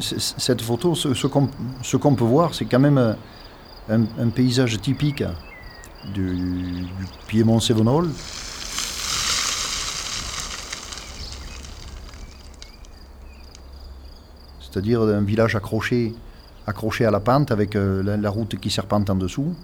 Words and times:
cette 0.00 0.60
photo, 0.60 0.94
ce, 0.94 1.26
qu'on 1.26 2.14
peut 2.14 2.24
voir, 2.24 2.54
c'est 2.54 2.66
quand 2.66 2.78
même 2.78 3.16
un, 3.88 4.28
paysage 4.30 4.80
typique 4.80 5.24
du, 6.12 6.86
Piémont 7.26 7.60
Sévenol. 7.60 8.10
C'est-à-dire 14.60 15.00
un 15.00 15.22
village 15.22 15.56
accroché, 15.56 16.14
accroché 16.66 17.06
à 17.06 17.10
la 17.10 17.20
pente 17.20 17.50
avec 17.50 17.76
euh, 17.76 18.16
la, 18.18 18.30
route 18.30 18.56
qui 18.56 18.70
serpente 18.70 19.08
en 19.08 19.14
dessous. 19.14 19.54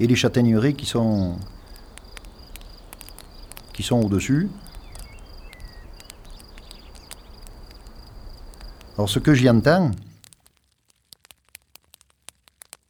Et 0.00 0.06
les 0.08 0.16
châtaigneries 0.16 0.74
qui 0.74 0.86
sont, 0.86 1.36
qui 3.72 3.84
sont 3.84 4.00
au-dessus. 4.00 4.48
Alors 8.98 9.08
ce 9.08 9.20
que 9.20 9.32
j'y 9.32 9.48
entends, 9.48 9.92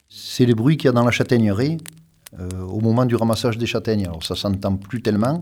c'est 0.09 0.47
les 0.47 0.55
bruits 0.55 0.75
qu'il 0.75 0.87
y 0.87 0.89
a 0.89 0.91
dans 0.91 1.05
la 1.05 1.11
châtaignerie 1.11 1.77
euh, 2.39 2.49
au 2.61 2.81
moment 2.81 3.05
du 3.05 3.15
ramassage 3.15 3.59
des 3.59 3.67
châtaignes. 3.67 4.07
Alors 4.07 4.23
ça 4.23 4.35
s'entend 4.35 4.75
plus 4.75 5.03
tellement, 5.03 5.39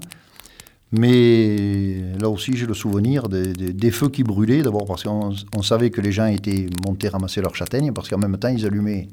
mais 0.91 2.01
là 2.19 2.27
aussi 2.27 2.57
j'ai 2.57 2.65
le 2.65 2.73
souvenir 2.73 3.29
des, 3.29 3.91
feux 3.91 4.09
qui 4.09 4.23
brûlaient, 4.23 4.61
d'abord 4.61 4.83
parce 4.83 5.05
qu'on 5.05 5.61
savait 5.61 5.89
que 5.89 6.01
les 6.01 6.11
gens 6.11 6.25
étaient 6.25 6.67
montés 6.85 7.07
ramasser 7.07 7.39
leurs 7.39 7.55
châtaignes, 7.55 7.93
parce 7.93 8.09
qu'en 8.09 8.17
même 8.17 8.37
temps 8.37 8.49
ils 8.49 8.65
allumaient, 8.65 9.07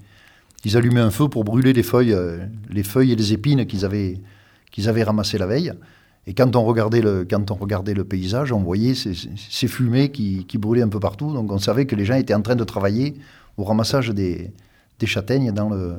ils 0.64 0.76
allumaient 0.76 1.02
un 1.02 1.12
feu 1.12 1.28
pour 1.28 1.44
brûler 1.44 1.72
les 1.72 1.84
feuilles, 1.84 2.14
euh, 2.14 2.44
les 2.68 2.82
feuilles 2.82 3.12
et 3.12 3.16
les 3.16 3.32
épines 3.32 3.64
qu'ils 3.64 3.84
avaient, 3.84 4.20
qu'ils 4.72 4.88
avaient 4.88 5.04
ramassées 5.04 5.38
la 5.38 5.46
veille. 5.46 5.72
Et 6.26 6.34
quand 6.34 6.56
on 6.56 6.64
regardait 6.64 7.02
le, 7.02 7.26
quand 7.28 7.50
on 7.50 7.54
regardait 7.54 7.94
le 7.94 8.04
paysage, 8.04 8.50
on 8.52 8.60
voyait 8.60 8.94
ces, 8.94 9.68
fumées 9.68 10.10
qui, 10.10 10.46
qui, 10.46 10.58
brûlaient 10.58 10.82
un 10.82 10.88
peu 10.88 11.00
partout. 11.00 11.32
Donc 11.32 11.52
on 11.52 11.58
savait 11.58 11.86
que 11.86 11.94
les 11.94 12.04
gens 12.04 12.14
étaient 12.14 12.34
en 12.34 12.42
train 12.42 12.56
de 12.56 12.64
travailler 12.64 13.16
au 13.56 13.64
ramassage 13.64 14.08
des, 14.08 14.52
des 14.98 15.06
châtaignes 15.06 15.52
dans 15.52 15.68
le, 15.68 15.96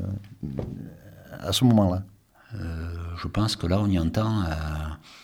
à 1.40 1.52
ce 1.52 1.66
moment-là. 1.66 2.04
Euh, 2.56 2.96
je 3.18 3.28
pense 3.28 3.56
que 3.56 3.68
là, 3.68 3.80
on 3.80 3.88
y 3.88 4.00
entend 4.00 4.44
euh, 4.44 4.54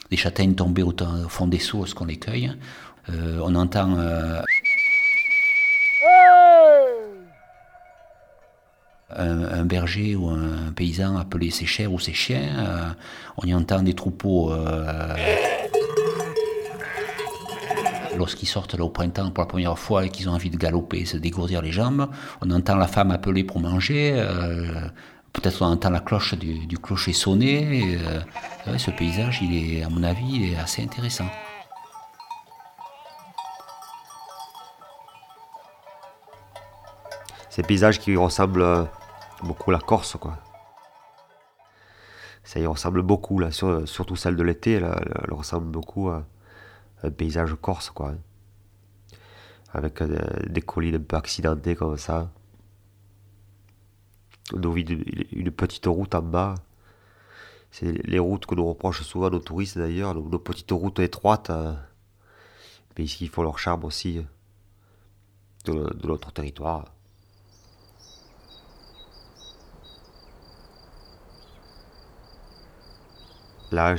des 0.10 0.18
châtaignes 0.18 0.56
tomber 0.56 0.84
au, 0.84 0.94
fond 1.30 1.48
des 1.48 1.60
seaux 1.60 1.86
qu'on 1.96 2.06
les 2.06 2.18
cueille. 2.18 2.54
Euh, 3.10 3.40
on 3.44 3.56
entend 3.56 3.98
un, 9.18 9.66
berger 9.66 10.16
ou 10.16 10.30
un 10.30 10.72
paysan 10.76 11.18
appeler 11.18 11.52
ses 11.52 11.66
chers 11.66 11.92
ou 11.92 12.00
ses 12.00 12.14
chiens. 12.14 12.96
on 13.38 13.46
y 13.46 13.54
entend 13.54 13.82
des 13.84 13.94
troupeaux 13.94 14.52
lorsqu'ils 18.22 18.48
sortent 18.48 18.80
au 18.80 18.90
printemps 18.90 19.32
pour 19.32 19.44
la 19.44 19.48
première 19.48 19.78
fois 19.78 20.06
et 20.06 20.10
qu'ils 20.10 20.30
ont 20.30 20.34
envie 20.34 20.52
de 20.52 20.58
galoper, 20.58 21.06
se 21.06 21.18
dégourdir 21.18 21.62
les 21.62 21.72
jambes. 21.72 22.08
On 22.42 22.52
entend 22.52 22.76
la 22.76 22.88
femme 22.88 23.10
appeler 23.10 23.44
pour 23.44 23.60
manger. 23.60 24.14
Euh, 24.16 24.88
peut-être 25.34 25.62
on 25.64 25.66
entend 25.66 25.90
la 25.90 26.02
cloche 26.02 26.36
du, 26.36 26.78
clocher 26.78 27.14
sonner. 27.14 27.98
Euh, 28.68 28.78
ce 28.78 28.92
paysage, 28.92 29.40
il 29.42 29.80
est, 29.80 29.84
à 29.84 29.90
mon 29.90 30.04
avis, 30.04 30.52
est 30.52 30.56
assez 30.56 30.84
intéressant. 30.84 31.26
Ces 37.50 37.64
paysages 37.64 38.00
qui 38.00 38.16
ressemblent 38.16 38.88
beaucoup 39.44 39.72
la 39.72 39.80
Corse, 39.80 40.18
quoi. 40.18 40.38
Ça 42.44 42.60
y 42.60 42.66
ressemble 42.66 43.02
beaucoup, 43.02 43.40
là, 43.40 43.52
surtout 43.52 44.16
celle 44.16 44.36
de 44.36 44.44
l'été, 44.44 44.74
elle, 44.74 45.34
ressemble 45.34 45.68
beaucoup 45.68 46.10
à, 46.10 46.26
un 47.04 47.12
paysage 47.12 47.56
corse, 47.62 47.90
quoi. 47.90 48.14
Avec 49.74 50.02
euh, 50.02 50.20
des 50.48 50.62
collines 50.62 50.96
un 50.96 51.00
peu 51.00 51.16
accidentés 51.16 51.76
comme 51.76 51.98
ça. 51.98 52.32
Une, 54.54 55.04
une 55.32 55.52
petite 55.52 55.86
route 55.86 56.14
en 56.14 56.22
bas. 56.22 56.56
C'est 57.72 58.06
les 58.06 58.20
routes 58.20 58.46
que 58.46 58.56
nous 58.56 58.68
reprochent 58.68 59.04
souvent 59.04 59.30
nos 59.30 59.40
touristes 59.40 59.78
d'ailleurs, 59.78 60.14
nos, 60.14 60.40
petites 60.40 60.72
routes 60.72 61.00
étroites. 61.00 61.50
Euh, 61.52 61.74
mais 62.98 63.06
il 63.06 63.30
faut 63.30 63.44
leur 63.44 63.60
charme 63.60 63.86
aussi 63.86 64.26
de, 65.66 65.74
de 65.74 66.08
notre 66.08 66.32
territoire? 66.34 66.94
Là, 73.72 73.96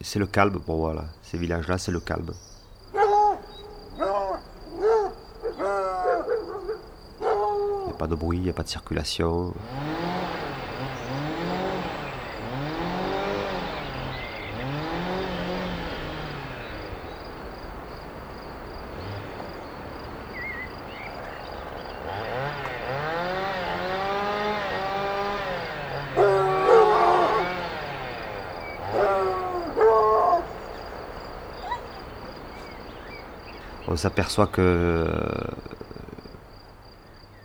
c'est 0.00 0.20
le 0.20 0.26
calme 0.26 0.60
pour 0.60 0.76
moi, 0.78 0.94
là. 0.94 1.04
Ces 1.22 1.38
villages-là, 1.38 1.76
c'est 1.76 1.90
le 1.90 1.98
calme. 2.00 2.30
Il 2.94 2.98
n'y 7.86 7.90
a 7.90 7.94
pas 7.98 8.06
de 8.06 8.14
bruit, 8.14 8.38
il 8.38 8.44
n'y 8.44 8.50
a 8.50 8.52
pas 8.52 8.62
de 8.62 8.68
circulation. 8.68 9.52
On 33.90 33.96
s'aperçoit 33.96 34.46
que 34.46 34.60
euh, 34.60 35.10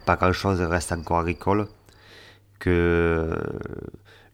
pas 0.06 0.16
grand-chose 0.16 0.62
reste 0.62 0.92
encore 0.92 1.20
agricole, 1.20 1.68
que 2.60 3.36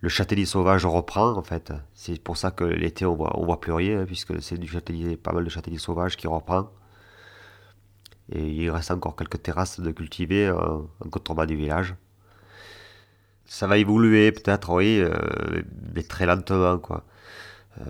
le 0.02 0.10
châtaignier 0.10 0.46
sauvage 0.46 0.86
reprend 0.86 1.38
en 1.38 1.42
fait. 1.44 1.72
C'est 1.94 2.22
pour 2.22 2.36
ça 2.38 2.52
que 2.52 2.66
l'été 2.66 3.06
on 3.06 3.16
voit, 3.16 3.34
voit 3.42 3.62
plus 3.62 3.72
rien, 3.72 4.06
puisque 4.06 4.42
c'est 4.42 4.58
du 4.58 4.70
pas 5.18 5.32
mal 5.32 5.46
de 5.46 5.50
châtaignier 5.50 5.80
sauvage 5.80 6.18
qui 6.18 6.28
reprend. 6.28 6.70
Et 8.34 8.46
il 8.46 8.70
reste 8.70 8.92
encore 8.92 9.16
quelques 9.16 9.42
terrasses 9.42 9.80
de 9.80 9.92
cultiver 9.92 10.52
en, 10.52 10.88
contrebas 11.10 11.46
du 11.46 11.56
village. 11.56 11.96
Ça 13.46 13.68
va 13.68 13.78
évoluer 13.78 14.32
peut-être, 14.32 14.74
oui, 14.74 15.00
euh, 15.02 15.62
mais 15.94 16.04
très 16.04 16.26
lentement 16.26 16.78
quoi. 16.78 17.06
Euh, 17.80 17.86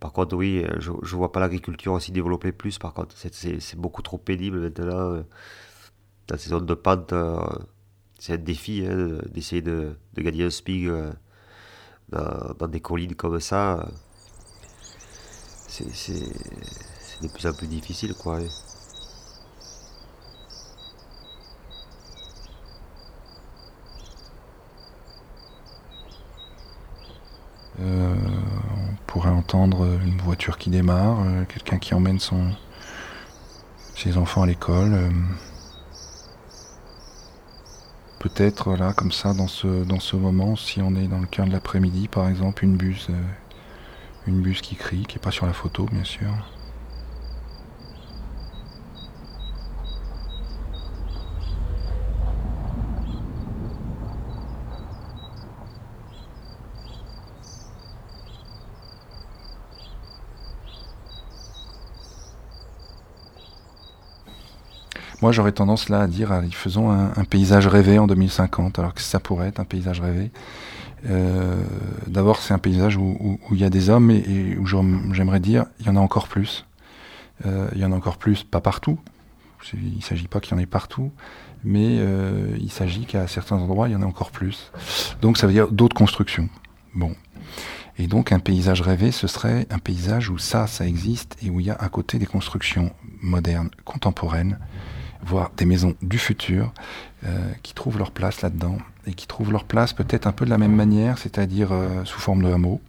par 0.00 0.12
contre, 0.12 0.34
oui, 0.34 0.64
euh, 0.64 0.80
je 0.80 0.90
ne 0.90 1.18
vois 1.18 1.30
pas 1.30 1.40
l'agriculture 1.40 1.92
aussi 1.92 2.10
développer 2.10 2.52
plus. 2.52 2.78
Par 2.78 2.94
contre, 2.94 3.14
c'est 3.16 3.76
beaucoup 3.76 4.02
trop 4.02 4.16
pénible 4.18 4.60
maintenant. 4.60 5.12
Euh, 5.12 5.22
dans 6.26 6.38
ces 6.38 6.50
zones 6.50 6.66
de 6.66 6.74
pente, 6.74 7.12
euh, 7.12 7.38
c'est 8.18 8.34
un 8.34 8.36
défi 8.38 8.86
hein, 8.86 9.18
d'essayer 9.30 9.62
de, 9.62 9.94
gagner 10.16 10.44
un 10.44 10.50
spig 10.50 10.90
dans, 12.08 12.68
des 12.68 12.80
collines 12.80 13.14
comme 13.14 13.40
ça. 13.40 13.88
C'est 15.68 15.84
de 17.22 17.28
plus 17.28 17.46
en 17.46 17.52
plus 17.52 17.66
difficile, 17.66 18.14
quoi. 18.14 18.40
Pourrait 29.10 29.30
entendre 29.30 29.98
une 30.06 30.18
voiture 30.18 30.56
qui 30.56 30.70
démarre, 30.70 31.18
euh, 31.22 31.44
quelqu'un 31.44 31.78
qui 31.78 31.94
emmène 31.94 32.20
son, 32.20 32.52
ses 33.96 34.16
enfants 34.16 34.42
à 34.42 34.46
l'école. 34.46 34.94
Euh. 34.94 35.10
Peut-être 38.20 38.76
là, 38.76 38.92
comme 38.92 39.10
ça, 39.10 39.34
dans 39.34 39.48
ce, 39.48 39.82
dans 39.82 39.98
ce 39.98 40.14
moment, 40.14 40.54
si 40.54 40.80
on 40.80 40.94
est 40.94 41.08
dans 41.08 41.18
le 41.18 41.26
cœur 41.26 41.46
de 41.46 41.50
l'après-midi, 41.50 42.06
par 42.06 42.28
exemple, 42.28 42.64
une 42.64 42.76
buse, 42.76 43.08
euh, 43.10 43.22
une 44.28 44.42
buse 44.42 44.60
qui 44.60 44.76
crie, 44.76 45.02
qui 45.02 45.16
n'est 45.16 45.22
pas 45.22 45.32
sur 45.32 45.46
la 45.46 45.54
photo, 45.54 45.86
bien 45.90 46.04
sûr. 46.04 46.30
Moi, 65.22 65.32
j'aurais 65.32 65.52
tendance 65.52 65.88
là 65.88 66.00
à 66.00 66.06
dire, 66.06 66.32
allez, 66.32 66.50
faisons 66.50 66.90
un, 66.90 67.24
paysage 67.24 67.66
rêvé 67.66 67.98
en 67.98 68.06
2050, 68.06 68.78
alors 68.78 68.94
que 68.94 69.02
ça 69.02 69.20
pourrait 69.20 69.48
être 69.48 69.60
un 69.60 69.64
paysage 69.64 70.00
rêvé. 70.00 70.30
Euh, 71.08 71.62
d'abord, 72.06 72.38
c'est 72.38 72.54
un 72.54 72.58
paysage 72.58 72.96
où, 72.96 73.38
il 73.50 73.58
y 73.58 73.64
a 73.64 73.70
des 73.70 73.90
hommes 73.90 74.10
et, 74.10 74.56
où 74.58 74.66
j'aimerais 74.66 75.40
dire, 75.40 75.66
il 75.80 75.86
y 75.86 75.88
en 75.90 75.96
a 75.96 76.00
encore 76.00 76.28
plus. 76.28 76.66
Euh, 77.46 77.68
il 77.74 77.80
y 77.80 77.84
en 77.84 77.92
a 77.92 77.96
encore 77.96 78.16
plus, 78.16 78.44
pas 78.44 78.60
partout. 78.60 78.98
Il 79.74 79.96
ne 79.96 80.02
s'agit 80.02 80.26
pas 80.26 80.40
qu'il 80.40 80.52
y 80.52 80.54
en 80.54 80.62
ait 80.62 80.66
partout, 80.66 81.12
mais 81.64 81.98
euh, 81.98 82.56
il 82.58 82.72
s'agit 82.72 83.04
qu'à 83.04 83.26
certains 83.26 83.56
endroits, 83.56 83.88
il 83.88 83.92
y 83.92 83.96
en 83.96 84.02
a 84.02 84.06
encore 84.06 84.30
plus. 84.30 84.72
Donc, 85.20 85.36
ça 85.36 85.46
veut 85.46 85.52
dire 85.52 85.68
d'autres 85.68 85.96
constructions. 85.96 86.48
Bon. 86.94 87.14
Et 87.98 88.06
donc 88.06 88.32
un 88.32 88.38
paysage 88.38 88.80
rêvé, 88.80 89.10
ce 89.12 89.26
serait 89.26 89.66
un 89.68 89.78
paysage 89.78 90.30
où 90.30 90.38
ça, 90.38 90.66
ça 90.66 90.86
existe 90.86 91.36
et 91.42 91.50
où 91.50 91.60
il 91.60 91.66
y 91.66 91.70
a 91.70 91.74
à 91.74 91.90
côté 91.90 92.18
des 92.18 92.24
constructions 92.24 92.92
modernes, 93.20 93.68
contemporaines, 93.84 94.58
voire 95.24 95.50
des 95.56 95.64
maisons 95.64 95.94
du 96.02 96.18
futur, 96.18 96.72
euh, 97.26 97.52
qui 97.62 97.74
trouvent 97.74 97.98
leur 97.98 98.12
place 98.12 98.40
là-dedans 98.40 98.78
et 99.06 99.12
qui 99.12 99.26
trouvent 99.26 99.52
leur 99.52 99.64
place 99.64 99.92
peut-être 99.92 100.26
un 100.26 100.32
peu 100.32 100.46
de 100.46 100.50
la 100.50 100.56
même 100.56 100.74
manière, 100.74 101.18
c'est-à-dire 101.18 101.70
euh, 101.70 102.04
sous 102.06 102.18
forme 102.18 102.42
de 102.42 102.50
hameau, 102.50 102.80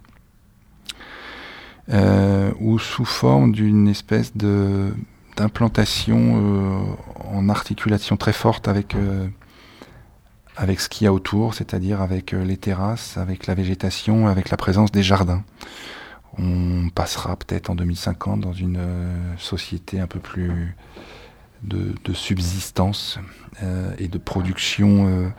euh, 1.89 2.51
ou 2.61 2.79
sous 2.79 3.03
forme 3.03 3.51
d'une 3.51 3.89
espèce 3.89 4.35
de 4.37 4.95
d'implantation 5.37 6.97
en 7.33 7.49
articulation 7.49 8.17
très 8.17 8.33
forte 8.33 8.67
avec 8.67 8.95
avec 10.57 10.81
ce 10.81 10.89
qu'il 10.89 11.05
y 11.05 11.07
a 11.07 11.13
autour, 11.13 11.53
c'est-à-dire 11.53 12.01
avec 12.01 12.33
les 12.33 12.57
terrasses, 12.57 13.17
avec 13.17 13.47
la 13.47 13.55
végétation, 13.55 14.27
avec 14.27 14.49
la 14.49 14.57
présence 14.57 14.91
des 14.91 15.03
jardins. 15.03 15.43
On 16.37 16.89
passera 16.93 17.37
peut-être 17.37 17.69
en 17.69 17.75
2050 17.75 18.41
dans 18.41 18.53
une 18.53 18.79
société 19.37 20.01
un 20.01 20.07
peu 20.07 20.19
plus 20.19 20.75
de, 21.63 22.13
subsistance 22.13 23.19
euh, 23.63 23.93
et 23.97 24.07
de 24.07 24.17
production 24.17 25.07
euh, 25.07 25.29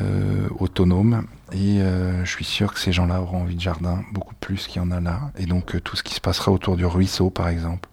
euh, 0.00 0.48
autonome. 0.58 1.26
Et 1.52 1.80
je 1.80 2.30
suis 2.30 2.46
sûr 2.46 2.72
que 2.72 2.80
ces 2.80 2.92
gens-là 2.92 3.20
auront 3.20 3.42
envie 3.42 3.56
de 3.56 3.60
jardin 3.60 4.02
beaucoup 4.12 4.34
plus 4.36 4.66
qu'il 4.66 4.80
y 4.80 4.84
en 4.84 4.90
a 4.90 5.00
là. 5.00 5.32
Et 5.36 5.44
donc 5.44 5.82
tout 5.82 5.96
ce 5.96 6.02
qui 6.02 6.14
se 6.14 6.20
passera 6.20 6.50
autour 6.50 6.76
du 6.78 6.86
ruisseau, 6.86 7.28
par 7.28 7.48
exemple, 7.48 7.90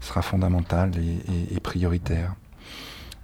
sera 0.00 0.22
fondamental 0.22 0.90
et, 0.98 1.60
prioritaire. 1.60 2.34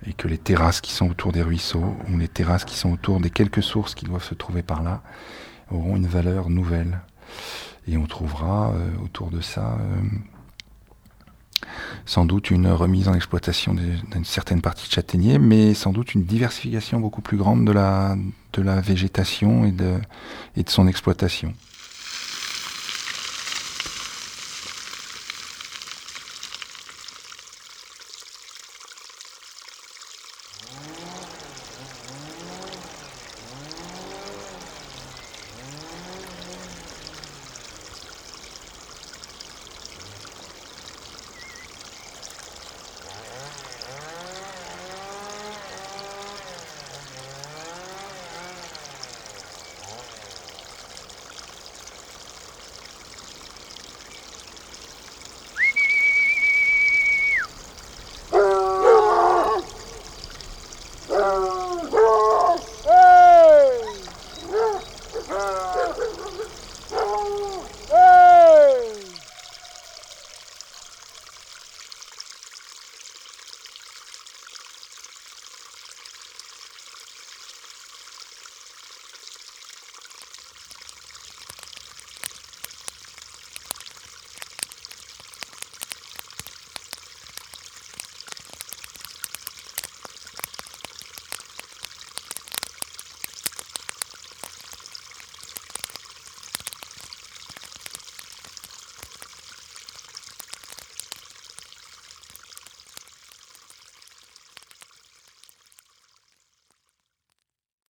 Et 0.06 0.12
que 0.12 0.28
les 0.28 0.38
terrasses 0.38 0.80
qui 0.80 0.92
sont 0.92 1.10
autour 1.10 1.32
des 1.32 1.42
ruisseaux, 1.42 1.96
ou 2.08 2.16
les 2.16 2.28
terrasses 2.28 2.64
qui 2.64 2.76
sont 2.76 2.92
autour 2.92 3.18
des 3.18 3.30
quelques 3.30 3.62
sources 3.62 3.96
qui 3.96 4.04
doivent 4.04 4.22
se 4.22 4.34
trouver 4.34 4.62
par 4.62 4.84
là, 4.84 5.02
auront 5.72 5.96
une 5.96 6.06
valeur 6.06 6.48
nouvelle. 6.48 7.00
Et 7.88 7.96
on 7.96 8.06
trouvera 8.06 8.72
autour 9.02 9.30
de 9.30 9.40
ça 9.40 9.78
sans 12.06 12.24
doute 12.24 12.50
une 12.50 12.68
remise 12.68 13.08
en 13.08 13.14
exploitation 13.14 13.74
d'une 13.74 14.24
certaine 14.24 14.60
partie 14.60 14.88
de 14.88 14.92
châtaignier, 14.92 15.38
mais 15.38 15.74
sans 15.74 15.92
doute 15.92 16.14
une 16.14 16.24
diversification 16.24 17.00
beaucoup 17.00 17.22
plus 17.22 17.36
grande 17.36 17.64
de 17.66 17.72
la, 17.72 18.16
de 18.52 18.62
la 18.62 18.80
végétation 18.80 19.64
et 19.64 19.72
de, 19.72 19.94
et 20.56 20.62
de 20.62 20.70
son 20.70 20.86
exploitation. 20.86 21.54